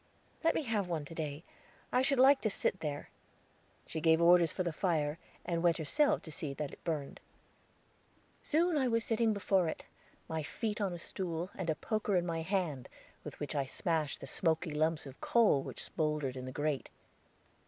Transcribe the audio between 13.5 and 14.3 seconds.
I smashed the